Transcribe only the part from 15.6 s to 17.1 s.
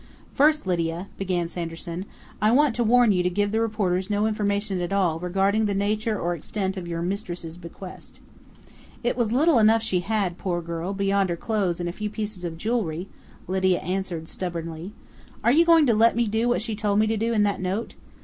going to let me do what she told me